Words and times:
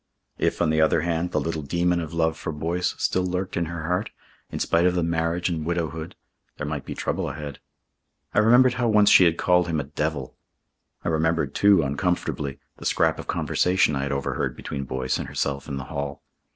If, 0.39 0.63
on 0.63 0.71
the 0.71 0.81
other 0.81 1.01
hand, 1.01 1.29
the 1.29 1.39
little 1.39 1.61
demon 1.61 1.99
of 1.99 2.11
love 2.11 2.35
for 2.35 2.51
Boyce 2.51 2.95
still 2.97 3.23
lurked 3.23 3.55
in 3.55 3.65
her 3.65 3.83
heart, 3.85 4.09
in 4.51 4.57
spite 4.57 4.87
of 4.87 4.95
the 4.95 5.03
marriage 5.03 5.47
and 5.47 5.63
widowhood, 5.63 6.15
there 6.57 6.65
might 6.65 6.85
be 6.85 6.95
trouble 6.95 7.29
ahead. 7.29 7.59
I 8.33 8.39
remembered 8.39 8.73
how 8.73 8.87
once 8.87 9.11
she 9.11 9.25
had 9.25 9.37
called 9.37 9.67
him 9.67 9.79
a 9.79 9.83
devil. 9.83 10.35
I 11.05 11.09
remembered, 11.09 11.53
too, 11.53 11.83
uncomfortably, 11.83 12.57
the 12.77 12.85
scrap 12.87 13.19
of 13.19 13.27
conversation 13.27 13.95
I 13.95 14.01
had 14.01 14.11
overheard 14.11 14.55
between 14.55 14.85
Boyce 14.85 15.19
and 15.19 15.27
herself 15.27 15.67
in 15.67 15.77
the 15.77 15.83
hall. 15.93 16.23